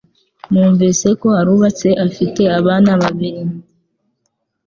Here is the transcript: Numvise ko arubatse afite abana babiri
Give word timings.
Numvise 0.51 1.07
ko 1.21 1.27
arubatse 1.39 1.89
afite 2.05 2.41
abana 2.59 2.91
babiri 3.01 3.41